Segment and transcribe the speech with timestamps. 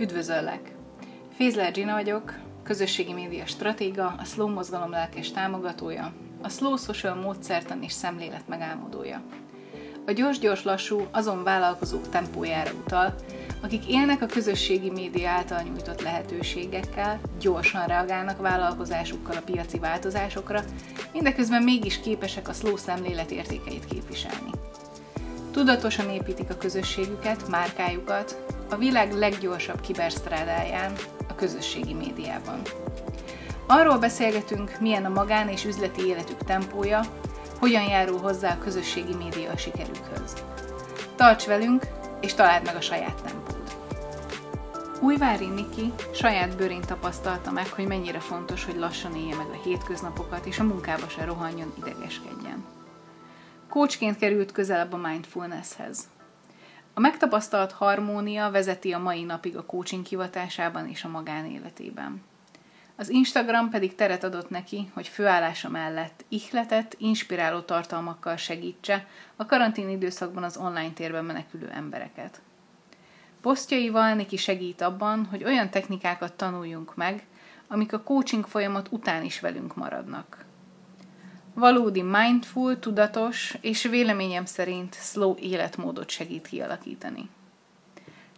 [0.00, 0.74] Üdvözöllek!
[1.36, 7.82] Fézler Gina vagyok, közösségi média stratéga, a Slow mozgalom lelkes támogatója, a Slow Social módszertan
[7.82, 9.22] és szemlélet megálmodója.
[10.06, 13.14] A gyors-gyors lassú azon vállalkozók tempójára utal,
[13.62, 20.62] akik élnek a közösségi média által nyújtott lehetőségekkel, gyorsan reagálnak vállalkozásukkal a piaci változásokra,
[21.12, 24.50] mindeközben mégis képesek a slow szemlélet értékeit képviselni.
[25.50, 30.92] Tudatosan építik a közösségüket, márkájukat, a világ leggyorsabb kibersztrádáján,
[31.28, 32.62] a közösségi médiában.
[33.66, 37.00] Arról beszélgetünk, milyen a magán és üzleti életük tempója,
[37.58, 40.34] hogyan járul hozzá a közösségi média a sikerükhöz.
[41.16, 41.86] Tarts velünk,
[42.20, 43.78] és találd meg a saját tempód.
[45.00, 50.46] Újvári Niki saját bőrén tapasztalta meg, hogy mennyire fontos, hogy lassan élje meg a hétköznapokat,
[50.46, 52.64] és a munkába se rohanjon, idegeskedjen.
[53.68, 56.08] Coachként került közelebb a mindfulnesshez.
[56.94, 62.22] A megtapasztalt harmónia vezeti a mai napig a coaching hivatásában és a magánéletében.
[62.96, 69.06] Az Instagram pedig teret adott neki, hogy főállása mellett ihletet, inspiráló tartalmakkal segítse
[69.36, 72.40] a karantén időszakban az online térben menekülő embereket.
[73.40, 77.26] Posztjaival neki segít abban, hogy olyan technikákat tanuljunk meg,
[77.68, 80.44] amik a coaching folyamat után is velünk maradnak.
[81.54, 87.28] Valódi mindful, tudatos és véleményem szerint slow életmódot segít kialakítani.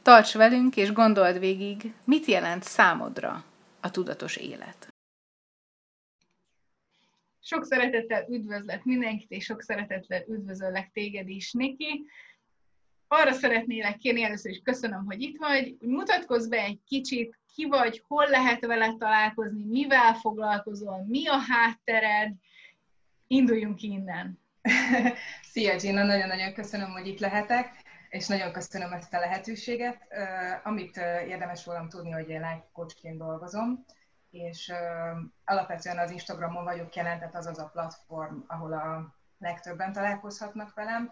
[0.02, 3.44] Tarts velünk és gondold végig, mit jelent számodra
[3.80, 4.88] a tudatos élet.
[7.40, 12.06] Sok szeretettel üdvözlek mindenkit, és sok szeretettel üdvözöllek téged is, Niki.
[13.08, 18.02] Arra szeretnélek kérni először is köszönöm, hogy itt vagy, mutatkozz be egy kicsit, ki vagy,
[18.06, 22.34] hol lehet veled találkozni, mivel foglalkozol, mi a háttered,
[23.32, 24.38] induljunk innen.
[25.52, 30.06] Szia Gina, nagyon-nagyon köszönöm, hogy itt lehetek és nagyon köszönöm ezt a lehetőséget.
[30.62, 33.84] Amit érdemes rólam tudni, hogy én life coachként dolgozom,
[34.30, 34.72] és
[35.44, 41.10] alapvetően az Instagramon vagyok jelen, tehát az az a platform, ahol a legtöbben találkozhatnak velem.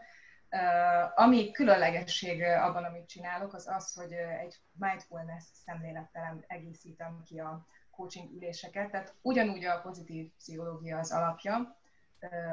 [1.15, 8.33] Ami különlegesség abban, amit csinálok, az az, hogy egy mindfulness szemlélettel egészítem ki a coaching
[8.33, 11.80] üléseket, tehát ugyanúgy a pozitív pszichológia az alapja,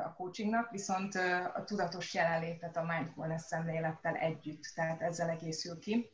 [0.06, 1.16] a coachingnak, viszont
[1.54, 6.10] a tudatos jelenlétet a mindfulness szemlélettel együtt, tehát ezzel egészül ki.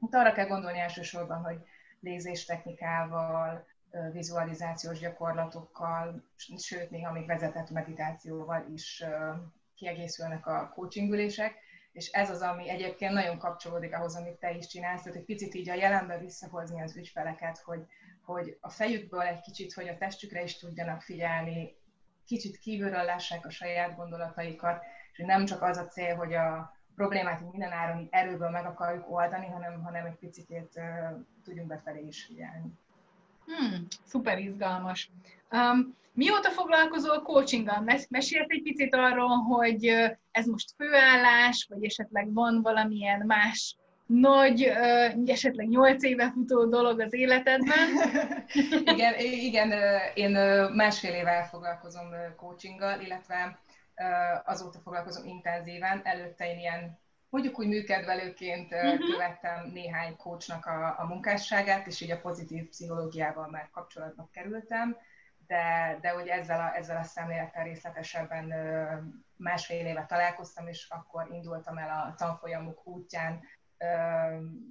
[0.00, 1.58] Itt arra kell gondolni elsősorban, hogy
[2.00, 3.66] lézéstechnikával,
[4.12, 6.24] vizualizációs gyakorlatokkal,
[6.56, 9.04] sőt, néha még vezetett meditációval is
[9.74, 11.54] kiegészülnek a coaching ülések,
[11.92, 15.54] és ez az, ami egyébként nagyon kapcsolódik ahhoz, amit te is csinálsz, tehát egy picit
[15.54, 17.86] így a jelenbe visszahozni az ügyfeleket, hogy,
[18.24, 21.76] hogy a fejükből egy kicsit, hogy a testükre is tudjanak figyelni,
[22.24, 27.50] kicsit kívülről lássák a saját gondolataikat, és nem csak az a cél, hogy a problémát
[27.50, 30.84] minden áron erőből meg akarjuk oldani, hanem, hanem egy picit uh,
[31.44, 32.72] tudjunk befelé is figyelni.
[33.46, 35.10] Hmm, szuper izgalmas.
[35.50, 37.80] Um, mióta foglalkozol coachinggal?
[38.08, 39.84] Mesélsz egy picit arról, hogy
[40.30, 43.76] ez most főállás, vagy esetleg van valamilyen más
[44.06, 44.62] nagy,
[45.26, 47.88] esetleg nyolc éve futó dolog az életedben.
[48.94, 49.72] igen, igen,
[50.14, 50.30] én
[50.74, 53.58] másfél éve foglalkozom coachinggal, illetve
[54.44, 56.00] azóta foglalkozom intenzíven.
[56.04, 59.10] Előtte én ilyen mondjuk úgy műkedvelőként uh-huh.
[59.10, 64.96] követtem néhány coachnak a, a munkásságát, és így a pozitív pszichológiával már kapcsolatba kerültem,
[65.46, 68.52] de, de hogy ezzel a, ezzel a szemlélettel részletesebben
[69.36, 73.40] másfél éve találkoztam, és akkor indultam el a tanfolyamok útján,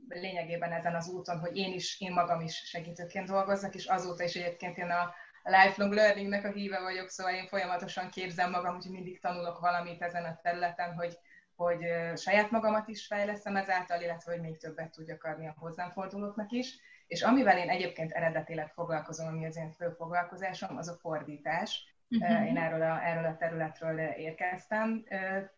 [0.07, 4.35] lényegében ezen az úton, hogy én is, én magam is segítőként dolgozzak, és azóta is
[4.35, 5.13] egyébként én a
[5.43, 10.23] lifelong learningnek a híve vagyok, szóval én folyamatosan képzem magam, hogy mindig tanulok valamit ezen
[10.23, 11.17] a területen, hogy,
[11.55, 11.79] hogy
[12.15, 16.79] saját magamat is fejleszem ezáltal, illetve hogy még többet tudjak adni a hozzám fordulóknak is.
[17.07, 21.91] És amivel én egyébként eredetileg foglalkozom, ami az én fő foglalkozásom, az a fordítás.
[22.09, 22.47] Uh-huh.
[22.47, 25.03] Én erről a, erről a területről érkeztem.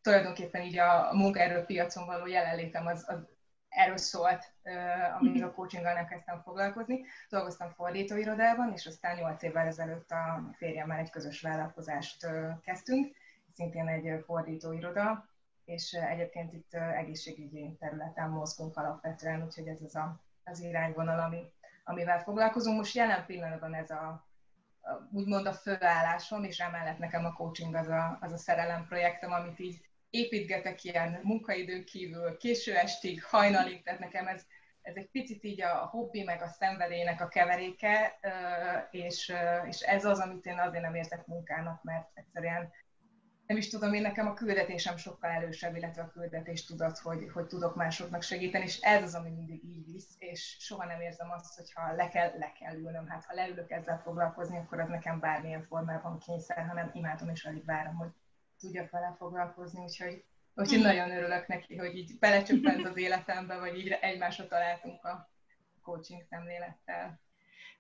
[0.01, 3.34] Tulajdonképpen így a munkaerőpiacon való jelenlétem az, az
[3.75, 4.53] erről szólt,
[5.19, 7.05] amíg a coachinggal nem kezdtem foglalkozni.
[7.29, 12.27] Dolgoztam fordítóirodában, és aztán 8 évvel ezelőtt a férjemmel egy közös vállalkozást
[12.61, 13.15] kezdtünk,
[13.53, 15.25] szintén egy fordítóiroda,
[15.65, 21.51] és egyébként itt egészségügyi területen mozgunk alapvetően, úgyhogy ez az a, az irányvonal, ami,
[21.83, 22.77] amivel foglalkozunk.
[22.77, 24.25] Most jelen pillanatban ez a,
[25.11, 29.59] úgymond a főállásom, és emellett nekem a coaching az a, az a szerelem projektem, amit
[29.59, 29.81] így
[30.15, 34.45] építgetek ilyen munkaidőn kívül, késő estig, hajnalig, tehát nekem ez,
[34.81, 38.19] ez egy picit így a hobbi, meg a szenvedélynek a keveréke,
[38.91, 39.33] és,
[39.67, 42.71] és ez az, amit én azért nem érzek munkának, mert egyszerűen
[43.45, 47.47] nem is tudom, én nekem a küldetésem sokkal elősebb, illetve a küldetés tudat, hogy, hogy
[47.47, 51.55] tudok másoknak segíteni, és ez az, ami mindig így visz, és soha nem érzem azt,
[51.55, 53.07] hogyha le kell, le kell ülnöm.
[53.07, 57.65] Hát ha leülök ezzel foglalkozni, akkor az nekem bármilyen formában kényszer, hanem imádom, és alig
[57.65, 58.09] várom, hogy
[58.65, 60.23] tudjak vele foglalkozni, úgyhogy,
[60.55, 60.87] úgyhogy hmm.
[60.87, 65.29] nagyon örülök neki, hogy így belecsöppent az életembe, vagy így egymásra találtunk a
[65.81, 67.23] coaching szemlélettel.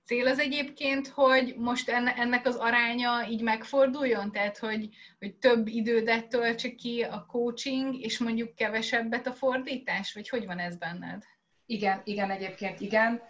[0.05, 4.89] Cél az egyébként, hogy most ennek az aránya így megforduljon, tehát hogy,
[5.19, 10.59] hogy több idődet töltse ki a coaching, és mondjuk kevesebbet a fordítás, vagy hogy van
[10.59, 11.23] ez benned?
[11.65, 13.21] Igen, igen, egyébként igen.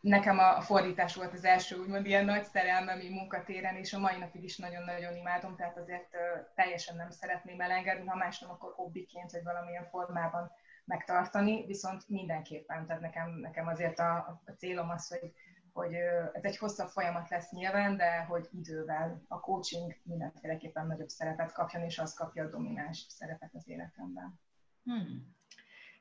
[0.00, 4.18] Nekem a fordítás volt az első úgymond ilyen nagy szerelmem így munkatéren, és a mai
[4.18, 6.08] napig is nagyon-nagyon imádom, tehát azért
[6.54, 10.50] teljesen nem szeretném elengedni, ha más nem, akkor hobbiként, vagy valamilyen formában
[10.84, 15.32] megtartani, viszont mindenképpen, tehát nekem, nekem azért a, a célom az, hogy,
[15.72, 15.94] hogy
[16.32, 21.82] ez egy hosszabb folyamat lesz nyilván, de hogy idővel a coaching mindenféleképpen nagyobb szerepet kapjon,
[21.82, 24.40] és az kapja a domináns szerepet az életemben.
[24.84, 25.40] Hmm.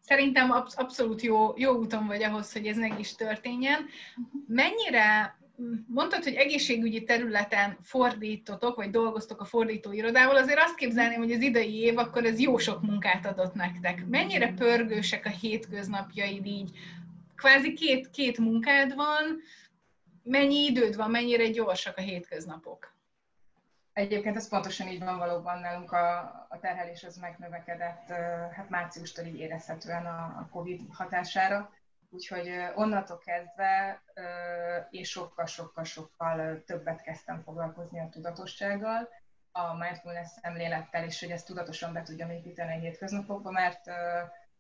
[0.02, 3.86] Szerintem absz- abszolút jó, jó úton vagy ahhoz, hogy ez meg is történjen.
[4.48, 5.40] Mennyire
[5.88, 11.76] mondtad, hogy egészségügyi területen fordítotok, vagy dolgoztok a fordítóirodával, azért azt képzelném, hogy az idei
[11.76, 14.06] év akkor ez jó sok munkát adott nektek.
[14.08, 16.72] Mennyire pörgősek a hétköznapjaid így?
[17.36, 19.42] Kvázi két, két munkád van,
[20.24, 22.94] mennyi időd van, mennyire gyorsak a hétköznapok?
[24.02, 26.20] Egyébként ez pontosan így van valóban nálunk a,
[26.50, 28.08] a terhelés az megnövekedett,
[28.52, 31.70] hát márciustól így érezhetően a, a Covid hatására
[32.14, 34.04] Úgyhogy onnantól kezdve
[34.90, 39.10] én sokkal-sokkal-sokkal többet kezdtem foglalkozni a tudatossággal,
[39.52, 43.82] a mindfulness szemlélettel, és hogy ezt tudatosan be tudjam építeni a hétköznapokba, mert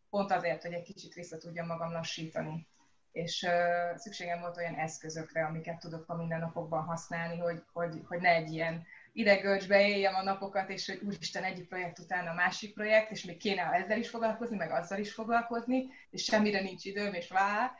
[0.09, 2.67] pont azért, hogy egy kicsit vissza tudjam magam lassítani.
[3.11, 3.47] És
[3.95, 8.85] szükségem volt olyan eszközökre, amiket tudok a mindennapokban használni, hogy, hogy, hogy ne egy ilyen
[9.13, 13.37] idegölcsbe éljem a napokat, és hogy úristen egyik projekt után a másik projekt, és még
[13.37, 17.71] kéne ezzel is foglalkozni, meg azzal is foglalkozni, és semmire nincs időm, és vár,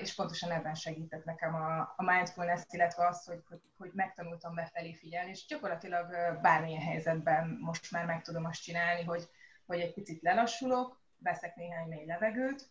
[0.00, 4.94] és pontosan ebben segített nekem a, a mindfulness, illetve az, hogy, hogy, hogy megtanultam befelé
[4.94, 6.06] figyelni, és gyakorlatilag
[6.42, 9.28] bármilyen helyzetben most már meg tudom azt csinálni, hogy,
[9.66, 12.70] hogy egy picit lelassulok, veszek néhány mély levegőt,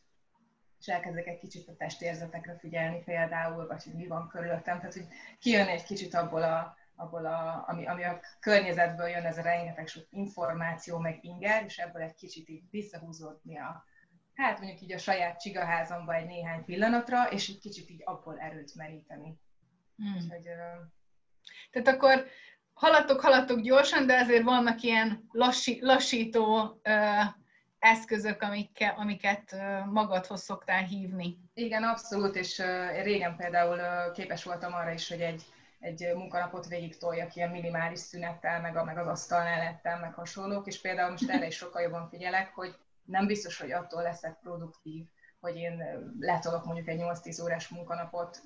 [0.79, 5.07] és elkezdek egy kicsit a testérzetekre figyelni például, vagy hogy mi van körülöttem, tehát hogy
[5.39, 9.87] kijön egy kicsit abból a, abból a, ami, ami a környezetből jön, ez a rengeteg
[9.87, 13.85] sok információ, meg inger, és ebből egy kicsit így visszahúzódni a,
[14.33, 18.75] hát mondjuk így a saját csigaházamba egy néhány pillanatra, és egy kicsit így abból erőt
[18.75, 19.39] meríteni.
[19.97, 20.13] Hmm.
[20.15, 20.85] Úgyhogy, uh...
[21.71, 22.27] Tehát akkor
[22.73, 27.25] haladtok, haladtok gyorsan, de azért vannak ilyen lassi, lassító uh,
[27.79, 31.37] eszközök, amikke, amiket uh, magadhoz szoktál hívni.
[31.53, 35.43] Igen, abszolút, és uh, régen például uh, képes voltam arra is, hogy egy
[35.85, 40.67] egy munkanapot végig toljak ilyen minimális szünettel, meg, a, meg az asztalnál lettem, meg hasonlók,
[40.67, 45.05] és például most erre is sokkal jobban figyelek, hogy nem biztos, hogy attól leszek produktív,
[45.39, 45.83] hogy én
[46.19, 48.41] letolok mondjuk egy 8-10 órás munkanapot,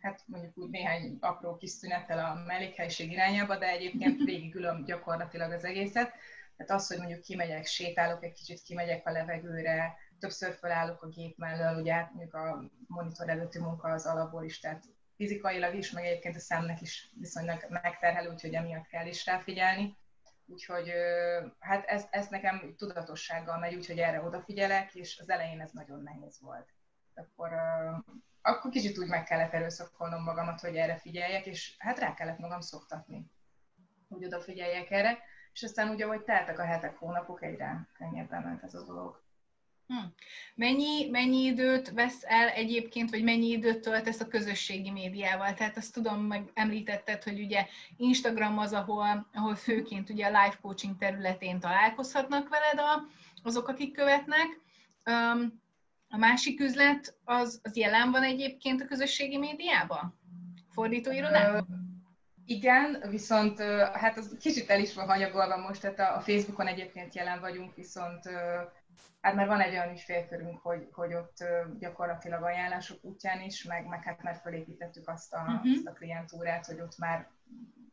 [0.00, 5.64] hát mondjuk úgy néhány apró kis szünettel a mellékhelyiség irányába, de egyébként végigülöm gyakorlatilag az
[5.64, 6.12] egészet.
[6.56, 11.38] Tehát az, hogy mondjuk kimegyek, sétálok egy kicsit, kimegyek a levegőre, többször felállok a gép
[11.38, 14.84] mellől, ugye hát mondjuk a monitor előtti munka az alapból is, tehát
[15.16, 19.96] fizikailag is, meg egyébként a szemnek is viszonylag megterhelő, úgyhogy emiatt kell is ráfigyelni.
[20.46, 20.92] Úgyhogy
[21.58, 26.40] hát ez, ez nekem tudatossággal megy, úgyhogy erre odafigyelek, és az elején ez nagyon nehéz
[26.40, 26.68] volt.
[27.14, 27.52] Akkor,
[28.42, 32.60] akkor kicsit úgy meg kellett erőszakolnom magamat, hogy erre figyeljek, és hát rá kellett magam
[32.60, 33.30] szoktatni,
[34.08, 35.18] hogy odafigyeljek erre,
[35.52, 39.23] és aztán ugye, hogy teltek a hetek, hónapok, egyre könnyebben ment ez a dolog.
[39.86, 40.04] Hm.
[40.54, 45.54] Mennyi, mennyi időt vesz el egyébként, vagy mennyi időt töltesz a közösségi médiával?
[45.54, 50.58] Tehát azt tudom, meg említetted, hogy ugye Instagram az, ahol, ahol főként ugye a life
[50.62, 53.06] coaching területén találkozhatnak veled a,
[53.42, 54.60] azok, akik követnek.
[56.08, 60.18] A másik üzlet az, az jelen van egyébként a közösségi médiában?
[60.70, 61.82] Fordítóirodában?
[62.46, 63.60] Igen, viszont
[63.92, 68.28] hát az kicsit el is van hanyagolva most, tehát a Facebookon egyébként jelen vagyunk, viszont
[69.20, 71.44] hát már van egy olyan ügyfélkörünk, hogy, hogy ott
[71.78, 75.72] gyakorlatilag ajánlások útján is, meg, meg hát már felépítettük azt a, uh-huh.
[75.74, 77.28] azt a klientúrát, hogy ott már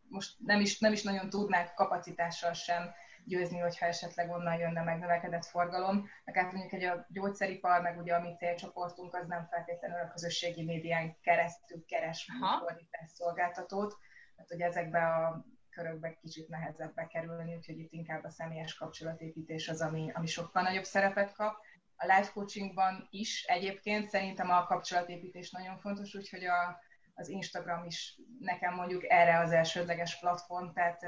[0.07, 2.93] most nem is, nem is nagyon tudnák kapacitással sem
[3.25, 6.09] győzni, hogyha esetleg onnan jönne meg növekedett forgalom.
[6.25, 10.07] Meg hát mondjuk egy a gyógyszeripar, meg ugye a mi célcsoportunk az nem feltétlenül a
[10.07, 12.27] közösségi médián keresztül keres
[12.59, 13.97] fordítás szolgáltatót.
[14.35, 19.81] Tehát, hogy ezekbe a körökbe kicsit nehezebb bekerülni, úgyhogy itt inkább a személyes kapcsolatépítés az,
[19.81, 21.55] ami, ami sokkal nagyobb szerepet kap.
[21.95, 26.79] A life coachingban is egyébként szerintem a kapcsolatépítés nagyon fontos, úgyhogy a,
[27.13, 31.03] az Instagram is nekem mondjuk erre az elsődleges platform, tehát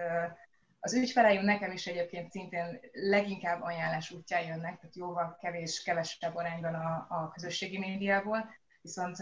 [0.86, 6.74] Az ügyfeleim nekem is egyébként szintén leginkább ajánlás útján jönnek, tehát jóval kevés, kevesebb arányban
[6.74, 9.17] a, a közösségi médiából, viszont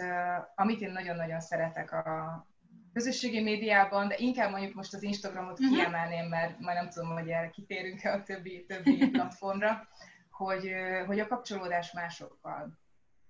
[0.55, 2.45] amit én nagyon-nagyon szeretek a
[2.93, 5.75] közösségi médiában, de inkább mondjuk most az Instagramot uh-huh.
[5.75, 9.87] kiemelném, mert majd nem tudom, hogy erre kitérünk-e a többi, többi platformra,
[10.29, 10.73] hogy,
[11.05, 12.79] hogy a kapcsolódás másokkal,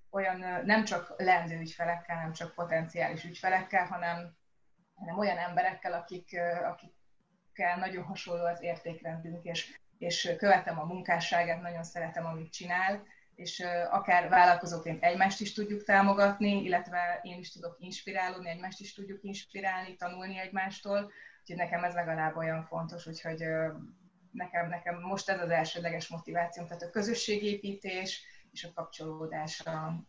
[0.10, 4.36] olyan nem csak lendő ügyfelekkel, nem csak potenciális ügyfelekkel, hanem,
[4.96, 11.84] hanem olyan emberekkel, akik, akikkel nagyon hasonló az értékrendünk, és, és követem a munkásságát, nagyon
[11.84, 13.04] szeretem, amit csinál,
[13.42, 19.24] és akár vállalkozóként egymást is tudjuk támogatni, illetve én is tudok inspirálódni, egymást is tudjuk
[19.24, 23.44] inspirálni, tanulni egymástól, úgyhogy nekem ez legalább olyan fontos, úgyhogy
[24.32, 29.64] nekem, nekem most ez az elsődleges motivációm, tehát a közösségépítés és a kapcsolódás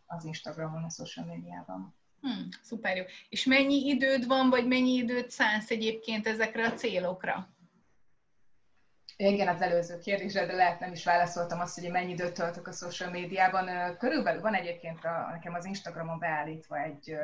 [0.05, 1.95] az Instagramon, a social médiában.
[2.21, 3.03] Hmm, szuper jó.
[3.29, 7.52] És mennyi időd van, vagy mennyi időt szánsz egyébként ezekre a célokra?
[9.31, 12.71] Igen, az előző kérdésre, de lehet nem is válaszoltam azt, hogy mennyi időt töltök a
[12.71, 13.97] social médiában.
[13.97, 17.17] Körülbelül van egyébként a, nekem az Instagramon beállítva egy,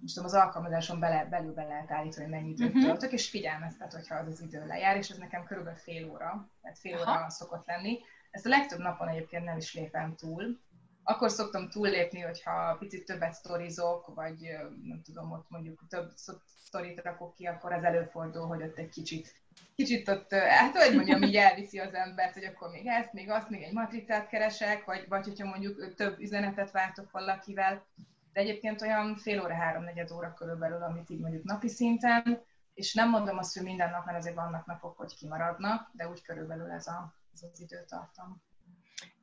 [0.00, 2.84] most tudom, az alkalmazáson bele, belül be lehet állítani, hogy mennyi időt uh-huh.
[2.84, 6.78] töltök, és figyelmeztet, hogyha az az idő lejár, és ez nekem körülbelül fél óra, tehát
[6.78, 7.18] fél Aha.
[7.18, 7.98] óra szokott lenni.
[8.30, 10.58] Ezt a legtöbb napon egyébként nem is lépem túl.
[11.02, 14.38] Akkor szoktam túllépni, hogyha picit többet sztorizok, vagy
[14.82, 16.12] nem tudom, ott mondjuk több
[16.44, 19.34] sztorit rakok ki, akkor az előfordul, hogy ott egy kicsit
[19.76, 23.48] kicsit ott, hát hogy mondjam, így elviszi az embert, hogy akkor még ezt, még azt,
[23.48, 27.86] még egy matricát keresek, vagy, vagy hogyha mondjuk több üzenetet váltok valakivel,
[28.32, 32.42] de egyébként olyan fél óra, háromnegyed óra körülbelül, amit így mondjuk napi szinten,
[32.74, 36.22] és nem mondom azt, hogy minden nap, mert azért vannak napok, hogy kimaradnak, de úgy
[36.22, 38.42] körülbelül ez, a, ez az időtartam.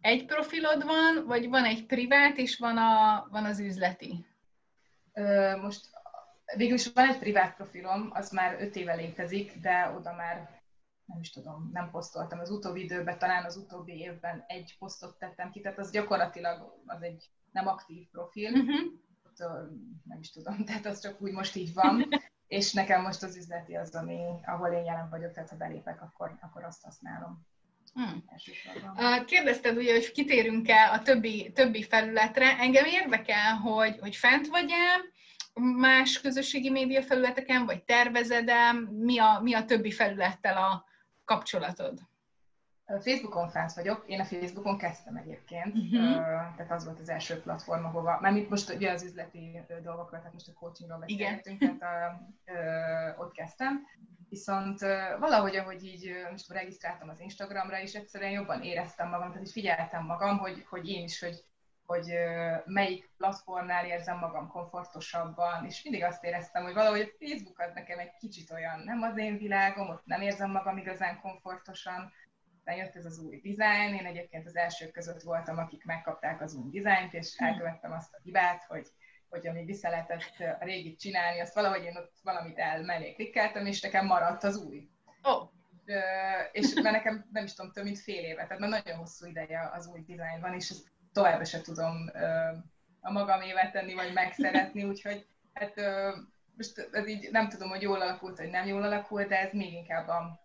[0.02, 4.25] Egy profilod van, vagy van egy privát, és van, a, van az üzleti?
[5.62, 5.90] Most
[6.55, 10.62] végül is van egy privát profilom, az már öt éve létezik, de oda már
[11.05, 15.51] nem is tudom, nem posztoltam az utóbbi időben, talán az utóbbi évben egy posztot tettem
[15.51, 18.91] ki, tehát az gyakorlatilag az egy nem aktív profil, uh-huh.
[20.03, 22.07] nem is tudom, tehát az csak úgy most így van,
[22.48, 26.38] és nekem most az üzleti az, ami, ahol én jelen vagyok, tehát ha belépek, akkor,
[26.41, 27.45] akkor azt használom.
[27.93, 28.24] Hmm.
[29.25, 32.57] Kérdezted ugye, hogy kitérünk-e a többi, többi felületre.
[32.57, 35.01] Engem érdekel, hogy, hogy fent vagy-e,
[35.53, 38.72] más közösségi média felületeken, vagy tervezed-e?
[38.89, 40.86] Mi a, mi a többi felülettel a
[41.25, 42.00] kapcsolatod?
[42.86, 46.15] Facebookon fent vagyok, én a Facebookon kezdtem egyébként, uh-huh.
[46.55, 50.33] tehát az volt az első platform, ahova, mert itt most ugye az üzleti dolgokról, tehát
[50.33, 53.81] most a coachingról beszélgetünk, tehát a, ö, ott kezdtem,
[54.29, 54.79] viszont
[55.19, 60.05] valahogy, ahogy így most regisztráltam az Instagramra, és egyszerűen jobban éreztem magam, tehát így figyeltem
[60.05, 61.43] magam, hogy, hogy én is, hogy
[61.94, 62.14] hogy
[62.66, 68.00] melyik platformnál érzem magam komfortosabban, és mindig azt éreztem, hogy valahogy a Facebook az nekem
[68.00, 72.12] egy kicsit olyan, nem az én világom, ott nem érzem magam igazán komfortosan,
[72.64, 76.56] de jött ez az új dizájn, én egyébként az elsők között voltam, akik megkapták az
[76.56, 77.44] új dizájnt, és hm.
[77.44, 78.88] elkövettem azt a hibát, hogy
[79.30, 83.66] hogy amíg vissza lehetett a régit csinálni, azt valahogy én ott valamit el mellé klikkeltem,
[83.66, 84.90] és nekem maradt az új.
[85.22, 85.50] Oh.
[86.52, 89.70] És mert nekem nem is tudom, több mint fél éve, tehát már nagyon hosszú ideje
[89.74, 92.10] az új dizájn van, és ezt továbbra se tudom
[93.01, 95.74] a magam évet tenni, vagy megszeretni, úgyhogy hát
[96.58, 99.74] most ez így nem tudom, hogy jól alakult, vagy nem jól alakult, de ez még
[99.74, 100.39] inkább a,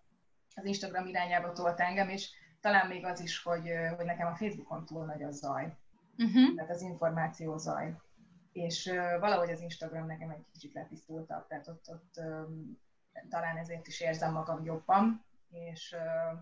[0.54, 4.84] az Instagram irányába tolt engem, és talán még az is, hogy, hogy nekem a Facebookon
[4.84, 5.76] túl nagy a zaj.
[6.18, 6.54] Uh-huh.
[6.54, 7.94] Tehát az információ zaj.
[8.52, 12.78] És uh, valahogy az Instagram nekem egy kicsit letisztultabb, tehát ott, ott um,
[13.28, 16.38] talán ezért is érzem magam jobban, és, uh,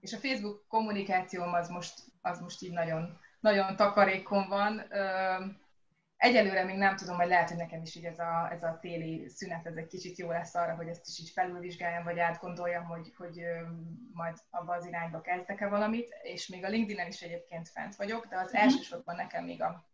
[0.00, 4.82] és a Facebook kommunikációm az most, az most így nagyon nagyon takarékon van.
[6.16, 9.28] Egyelőre még nem tudom, hogy lehet, hogy nekem is így ez a, ez a téli
[9.28, 13.14] szünet, ez egy kicsit jó lesz arra, hogy ezt is így felülvizsgáljam, vagy átgondoljam, hogy,
[13.16, 13.42] hogy
[14.12, 18.38] majd abba az irányba kezdek-e valamit, és még a LinkedIn-en is egyébként fent vagyok, de
[18.38, 18.62] az mm-hmm.
[18.62, 19.88] elsősorban nekem még a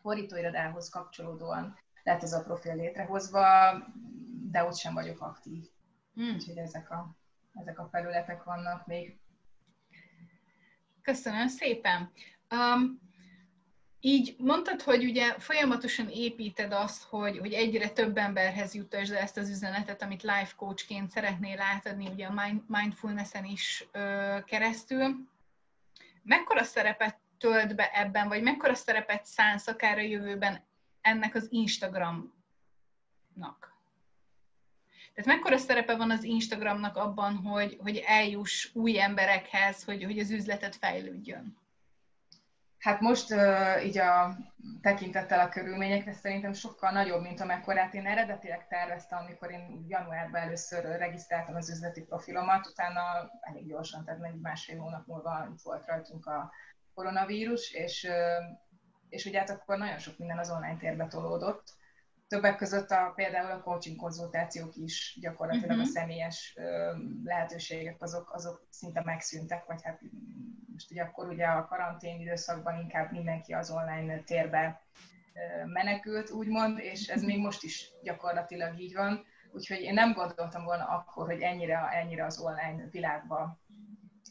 [0.00, 3.72] fordítóirodához kapcsolódóan lett ez a profil létrehozva,
[4.50, 5.64] de ott sem vagyok aktív.
[6.20, 6.34] Mm.
[6.34, 7.16] Úgyhogy ezek a,
[7.54, 9.18] ezek a felületek vannak még.
[11.02, 12.12] Köszönöm szépen!
[12.50, 13.06] Um,
[14.00, 19.48] így mondtad, hogy ugye folyamatosan építed azt, hogy, hogy egyre több emberhez jutasd ezt az
[19.48, 25.16] üzenetet, amit life coachként szeretnél átadni, ugye a mindfulness-en is ö, keresztül.
[26.22, 30.64] Mekkora szerepet tölt be ebben, vagy mekkora szerepet szánsz akár a jövőben
[31.00, 32.32] ennek az Instagramnak?
[35.14, 40.30] Tehát mekkora szerepe van az Instagramnak abban, hogy, hogy eljuss új emberekhez, hogy, hogy az
[40.30, 41.56] üzletet fejlődjön?
[42.78, 44.36] Hát most uh, így a
[44.82, 50.84] tekintettel a körülményekre szerintem sokkal nagyobb, mint amekkorát én eredetileg terveztem, amikor én januárban először
[50.84, 56.50] regisztráltam az üzleti profilomat, utána elég gyorsan, tehát meg másfél hónap múlva volt rajtunk a
[56.94, 58.08] koronavírus, és,
[59.08, 61.74] és ugye hát akkor nagyon sok minden az online térbe tolódott,
[62.28, 65.80] Többek között a, például a coaching konzultációk is gyakorlatilag uh-huh.
[65.80, 65.92] a mhm.
[65.92, 66.92] személyes ö,
[67.24, 70.00] lehetőségek azok, azok szinte megszűntek, vagy hát
[70.72, 74.82] most ugye akkor ugye a karantén időszakban inkább mindenki az online térbe
[75.34, 79.24] ö, menekült, úgymond, és ez még most is gyakorlatilag így van.
[79.52, 83.58] Úgyhogy én nem gondoltam volna akkor, hogy ennyire, ennyire az online világba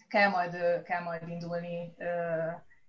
[0.08, 1.96] kell majd, kell majd indulni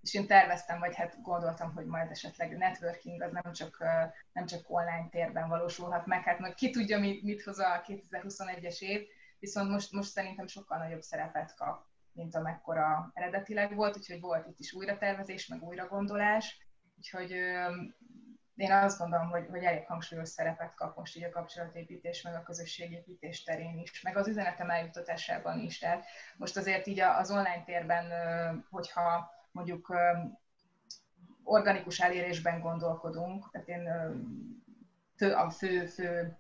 [0.01, 3.85] és én terveztem, vagy hát gondoltam, hogy majd esetleg networking az nem csak,
[4.33, 8.79] nem csak online térben valósulhat meg, hát majd ki tudja, mit, mit hoz a 2021-es
[8.79, 9.07] év,
[9.39, 14.59] viszont most, most szerintem sokkal nagyobb szerepet kap, mint amekkora eredetileg volt, úgyhogy volt itt
[14.59, 17.31] is újratervezés, meg újragondolás, úgyhogy
[18.59, 22.43] én azt gondolom, hogy, hogy elég hangsúlyos szerepet kap most így a kapcsolatépítés, meg a
[22.43, 25.79] közösségépítés terén is, meg az üzenetem eljuttatásában is.
[25.79, 26.05] Tehát
[26.37, 28.13] most azért így az online térben,
[28.71, 29.95] hogyha mondjuk
[31.43, 33.89] organikus elérésben gondolkodunk, tehát én
[35.33, 36.37] a fő, fő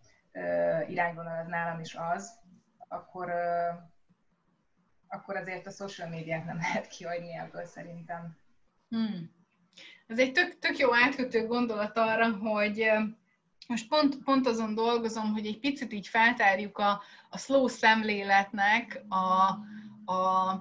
[0.88, 2.38] irányvonal az nálam is az,
[2.88, 3.32] akkor,
[5.08, 8.36] akkor azért a social médiát nem lehet kihagyni ebből szerintem.
[8.88, 9.36] Hmm.
[10.06, 12.90] Ez egy tök, tök jó átkötő gondolat arra, hogy
[13.68, 19.48] most pont, pont azon dolgozom, hogy egy picit így feltárjuk a, a slow szemléletnek a,
[20.12, 20.52] a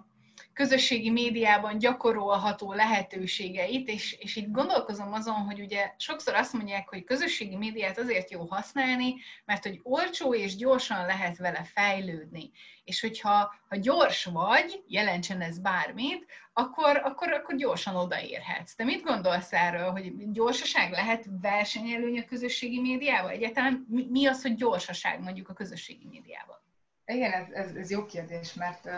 [0.53, 7.03] közösségi médiában gyakorolható lehetőségeit, és, és így gondolkozom azon, hogy ugye sokszor azt mondják, hogy
[7.03, 9.15] közösségi médiát azért jó használni,
[9.45, 12.51] mert hogy olcsó és gyorsan lehet vele fejlődni.
[12.83, 18.75] És hogyha ha gyors vagy, jelentsen ez bármit, akkor, akkor, akkor gyorsan odaérhetsz.
[18.75, 23.31] Te mit gondolsz erről, hogy gyorsaság lehet versenyelőny a közösségi médiával?
[23.31, 26.66] Egyáltalán mi, mi az, hogy gyorsaság mondjuk a közösségi médiában?
[27.07, 28.93] Igen, ez, ez, ez jó kérdés, mert uh,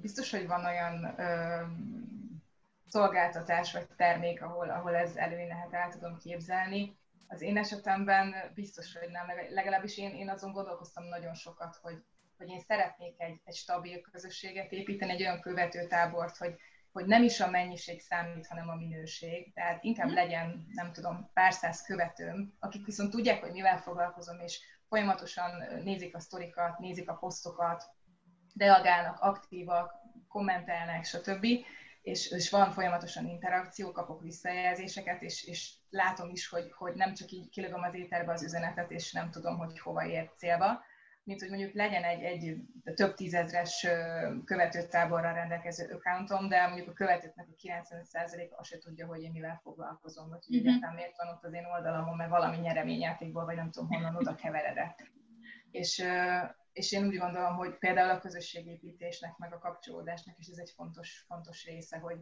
[0.00, 1.68] biztos, hogy van olyan uh,
[2.88, 6.96] szolgáltatás vagy termék, ahol, ahol ez előnylehet, el tudom képzelni.
[7.28, 12.04] Az én esetemben biztos, hogy nem, legalábbis én, én azon gondolkoztam nagyon sokat, hogy,
[12.38, 16.54] hogy én szeretnék egy, egy stabil közösséget építeni, egy olyan követőtábort, hogy,
[16.92, 19.52] hogy nem is a mennyiség számít, hanem a minőség.
[19.54, 20.14] Tehát inkább mhm.
[20.14, 24.60] legyen, nem tudom, pár száz követőm, akik viszont tudják, hogy mivel foglalkozom, és
[24.92, 25.50] folyamatosan
[25.84, 27.84] nézik a sztorikat, nézik a posztokat,
[28.58, 29.92] reagálnak, aktívak,
[30.28, 31.46] kommentelnek, stb.
[32.02, 37.30] És, és van folyamatosan interakció, kapok visszajelzéseket, és, és látom is, hogy, hogy nem csak
[37.30, 40.82] így kilögöm az éterbe az üzenetet, és nem tudom, hogy hova ér célba,
[41.24, 42.56] mint hogy mondjuk legyen egy, egy
[42.94, 43.86] több tízezres
[44.44, 49.60] követőtáborral rendelkező accountom, de mondjuk a követőknek a 95%-a azt se tudja, hogy én mivel
[49.62, 50.70] foglalkozom, vagy hogy uh-huh.
[50.70, 54.34] egyáltalán miért van ott az én oldalamon, mert valami nyereményjátékból, vagy nem tudom honnan oda
[54.34, 55.10] keveredett.
[55.70, 56.04] És,
[56.72, 61.24] és én úgy gondolom, hogy például a közösségépítésnek, meg a kapcsolódásnak is ez egy fontos,
[61.28, 62.16] fontos része, hogy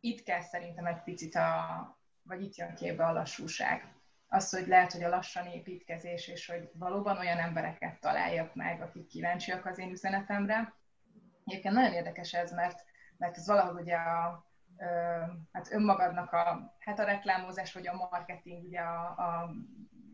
[0.00, 3.94] itt kell szerintem egy picit a, vagy itt jön képbe a lassúság
[4.28, 9.06] az, hogy lehet, hogy a lassan építkezés, és hogy valóban olyan embereket találjak meg, akik
[9.06, 10.74] kíváncsiak az én üzenetemre.
[11.44, 12.84] Egyébként nagyon érdekes ez, mert,
[13.16, 14.46] mert ez valahogy ugye a,
[15.52, 19.54] hát önmagadnak a, hát a reklámozás, vagy a marketing, ugye a, a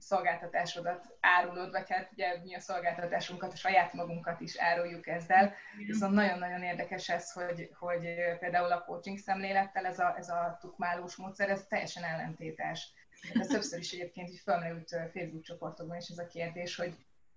[0.01, 5.55] szolgáltatásodat árulod, vagy hát ugye mi a szolgáltatásunkat, a saját magunkat is áruljuk ezzel.
[5.87, 11.17] Viszont nagyon-nagyon érdekes ez, hogy, hogy például a coaching szemlélettel ez a, ez a tukmálós
[11.17, 12.93] módszer, ez teljesen ellentétes.
[13.41, 16.97] Ez többször is egyébként így felmerült Facebook csoportokban is ez a kérdés, hogy,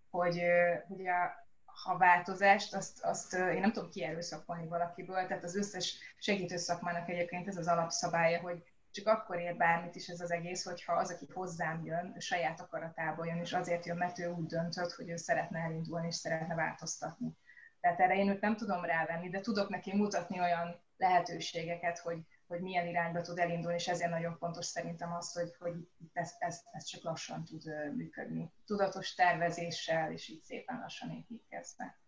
[0.09, 0.41] hogy,
[0.87, 1.43] hogy a,
[1.83, 7.47] ha változást, azt, azt én nem tudom kierőszakolni valakiből, tehát az összes segítő szakmának egyébként
[7.47, 8.63] ez az alapszabálya, hogy
[8.93, 13.27] csak akkor ér bármit is ez az egész, hogyha az, aki hozzám jön, saját akaratából
[13.27, 17.37] jön, és azért jön, mert ő úgy döntött, hogy ő szeretne elindulni, és szeretne változtatni.
[17.79, 22.61] Tehát erre én őt nem tudom rávenni, de tudok neki mutatni olyan lehetőségeket, hogy, hogy
[22.61, 25.73] milyen irányba tud elindulni, és ezért nagyon fontos szerintem az, hogy, hogy
[26.13, 27.63] ez, ez, ez csak lassan tud
[27.95, 28.51] működni.
[28.65, 31.99] Tudatos tervezéssel, és így szépen lassan építkezve.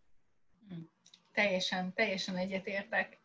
[0.67, 0.75] Hm.
[1.31, 3.19] Teljesen, teljesen egyetértek.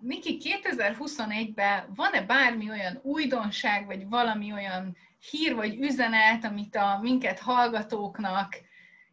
[0.00, 4.96] Miki, 2021-ben van-e bármi olyan újdonság, vagy valami olyan
[5.30, 8.56] hír vagy üzenet, amit a minket hallgatóknak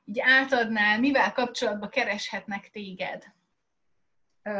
[0.05, 3.23] így átadnál, mivel kapcsolatban kereshetnek téged?
[4.43, 4.53] Uh,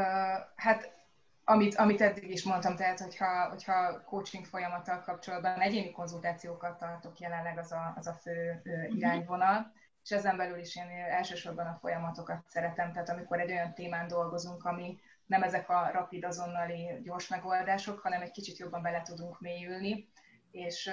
[0.56, 0.95] hát
[1.43, 7.58] amit, amit eddig is mondtam, tehát hogyha, hogyha coaching folyamattal kapcsolatban egyéni konzultációkat tartok jelenleg,
[7.58, 9.71] az a, az a fő uh, irányvonal,
[10.04, 14.65] és ezen belül is én elsősorban a folyamatokat szeretem, tehát amikor egy olyan témán dolgozunk,
[14.65, 20.09] ami, nem ezek a rapid, azonnali, gyors megoldások, hanem egy kicsit jobban bele tudunk mélyülni,
[20.51, 20.91] és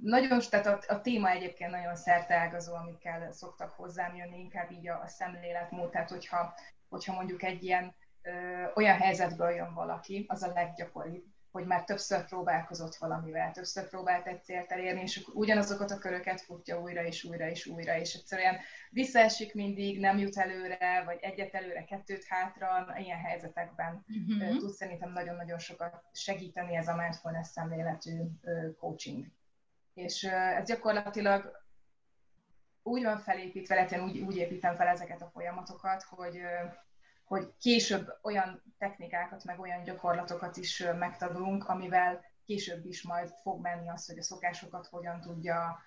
[0.00, 5.00] nagyon, tehát a, a téma egyébként nagyon szerteágazó, amikkel szoktak hozzám jönni, inkább így a,
[5.00, 6.54] a szemléletmód, tehát hogyha,
[6.88, 8.30] hogyha mondjuk egy ilyen ö,
[8.74, 11.24] olyan helyzetből jön valaki, az a leggyakoribb,
[11.56, 16.80] hogy már többször próbálkozott valamivel, többször próbált egy célt elérni, és ugyanazokat a köröket futja
[16.80, 18.56] újra és újra és újra, és egyszerűen
[18.90, 24.58] visszaesik mindig, nem jut előre, vagy egyet előre, kettőt hátra, ilyen helyzetekben uh-huh.
[24.58, 28.22] tud szerintem nagyon-nagyon sokat segíteni ez a mindfulness szemléletű
[28.78, 29.24] coaching.
[29.94, 31.64] És ez gyakorlatilag
[32.82, 36.40] úgy van felépítve, lehet én úgy, úgy építem fel ezeket a folyamatokat, hogy
[37.26, 43.88] hogy később olyan technikákat, meg olyan gyakorlatokat is megtanulunk, amivel később is majd fog menni
[43.88, 45.78] az, hogy a szokásokat hogyan tudja,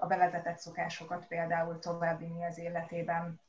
[0.00, 3.40] a bevezetett szokásokat például továbbvinni az életében.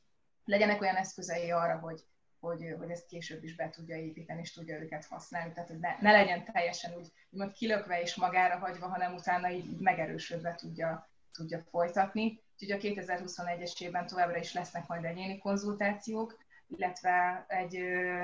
[0.44, 2.04] Legyenek olyan eszközei arra, hogy,
[2.40, 5.52] hogy, hogy ezt később is be tudja építeni, és tudja őket használni.
[5.52, 9.78] Tehát, hogy ne, ne legyen teljesen úgy, úgymond kilökve és magára hagyva, hanem utána így,
[9.78, 12.42] megerősödve tudja, tudja folytatni.
[12.52, 16.43] Úgyhogy a 2021-es évben továbbra is lesznek majd egyéni konzultációk,
[16.76, 17.76] illetve egy,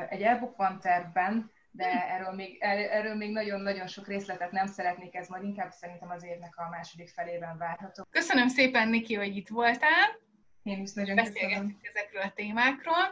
[0.08, 2.12] egy e-book van tervben, de hm.
[2.12, 2.56] erről még,
[2.90, 7.08] erről még nagyon-nagyon sok részletet nem szeretnék, ez majd inkább szerintem az évnek a második
[7.08, 8.06] felében várható.
[8.10, 10.18] Köszönöm szépen, Niki, hogy itt voltál.
[10.62, 11.78] Én is nagyon köszönöm.
[11.82, 13.04] ezekről a témákról.